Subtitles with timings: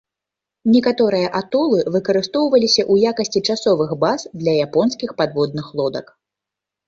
[0.75, 6.05] Некаторыя атолы выкарыстоўваліся ў якасці часовых баз для японскіх падводных лодак.